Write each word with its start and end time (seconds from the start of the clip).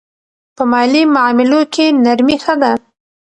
په 0.55 0.63
مالي 0.71 1.03
معاملو 1.13 1.61
کې 1.73 1.85
نرمي 2.03 2.37
ښه 2.43 2.55
ده. 2.61 2.71